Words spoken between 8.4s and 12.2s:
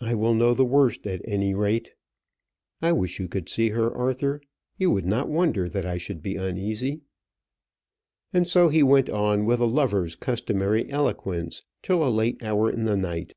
so he went on with a lover's customary eloquence till a